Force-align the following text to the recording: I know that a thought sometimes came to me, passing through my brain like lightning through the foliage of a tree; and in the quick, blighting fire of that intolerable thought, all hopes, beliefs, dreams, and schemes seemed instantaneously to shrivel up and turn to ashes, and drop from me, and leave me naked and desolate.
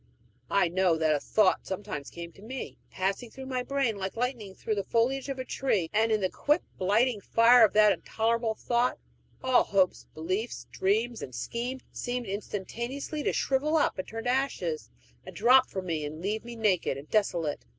I 0.49 0.67
know 0.67 0.97
that 0.97 1.13
a 1.13 1.19
thought 1.19 1.67
sometimes 1.67 2.09
came 2.09 2.31
to 2.31 2.41
me, 2.41 2.79
passing 2.89 3.29
through 3.29 3.45
my 3.45 3.61
brain 3.61 3.97
like 3.99 4.15
lightning 4.17 4.55
through 4.55 4.73
the 4.73 4.83
foliage 4.83 5.29
of 5.29 5.37
a 5.37 5.45
tree; 5.45 5.91
and 5.93 6.11
in 6.11 6.21
the 6.21 6.27
quick, 6.31 6.63
blighting 6.79 7.21
fire 7.21 7.63
of 7.63 7.73
that 7.73 7.91
intolerable 7.91 8.55
thought, 8.55 8.97
all 9.43 9.63
hopes, 9.63 10.07
beliefs, 10.15 10.65
dreams, 10.71 11.21
and 11.21 11.35
schemes 11.35 11.83
seemed 11.91 12.25
instantaneously 12.25 13.21
to 13.21 13.31
shrivel 13.31 13.77
up 13.77 13.99
and 13.99 14.07
turn 14.07 14.23
to 14.23 14.31
ashes, 14.31 14.89
and 15.23 15.35
drop 15.35 15.69
from 15.69 15.85
me, 15.85 16.03
and 16.03 16.19
leave 16.23 16.43
me 16.43 16.55
naked 16.55 16.97
and 16.97 17.07
desolate. 17.11 17.63